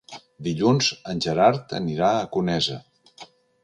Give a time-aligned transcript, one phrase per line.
[0.47, 2.83] Dilluns en Gerard anirà a Conesa.